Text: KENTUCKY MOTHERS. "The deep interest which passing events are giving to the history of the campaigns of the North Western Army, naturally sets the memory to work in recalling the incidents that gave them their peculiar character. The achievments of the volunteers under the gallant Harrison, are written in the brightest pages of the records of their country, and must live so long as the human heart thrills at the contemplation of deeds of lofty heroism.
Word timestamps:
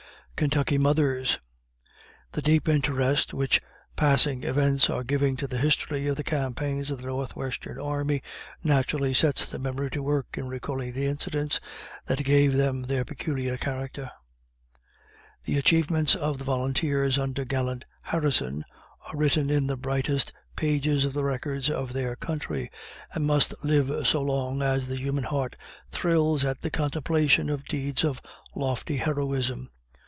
KENTUCKY 0.37 0.79
MOTHERS. 0.79 1.37
"The 2.31 2.41
deep 2.41 2.67
interest 2.67 3.31
which 3.31 3.61
passing 3.95 4.41
events 4.43 4.89
are 4.89 5.03
giving 5.03 5.35
to 5.35 5.45
the 5.45 5.59
history 5.59 6.07
of 6.07 6.15
the 6.15 6.23
campaigns 6.23 6.89
of 6.89 6.97
the 6.97 7.05
North 7.05 7.35
Western 7.35 7.79
Army, 7.79 8.23
naturally 8.63 9.13
sets 9.13 9.45
the 9.45 9.59
memory 9.59 9.91
to 9.91 10.01
work 10.01 10.39
in 10.39 10.47
recalling 10.47 10.93
the 10.93 11.05
incidents 11.05 11.59
that 12.07 12.23
gave 12.23 12.53
them 12.53 12.81
their 12.81 13.05
peculiar 13.05 13.55
character. 13.55 14.09
The 15.45 15.59
achievments 15.59 16.15
of 16.15 16.39
the 16.39 16.43
volunteers 16.43 17.19
under 17.19 17.43
the 17.43 17.45
gallant 17.45 17.85
Harrison, 18.01 18.65
are 19.09 19.15
written 19.17 19.51
in 19.51 19.67
the 19.67 19.77
brightest 19.77 20.33
pages 20.55 21.05
of 21.05 21.13
the 21.13 21.23
records 21.23 21.69
of 21.69 21.93
their 21.93 22.15
country, 22.15 22.71
and 23.13 23.27
must 23.27 23.53
live 23.63 24.07
so 24.07 24.23
long 24.23 24.63
as 24.63 24.87
the 24.87 24.97
human 24.97 25.25
heart 25.25 25.55
thrills 25.91 26.43
at 26.43 26.61
the 26.61 26.71
contemplation 26.71 27.47
of 27.47 27.65
deeds 27.67 28.03
of 28.03 28.19
lofty 28.55 28.97
heroism. 28.97 29.69